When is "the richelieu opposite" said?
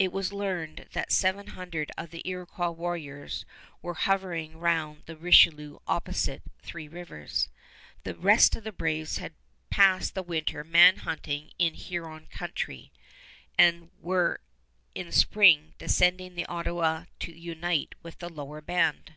5.06-6.42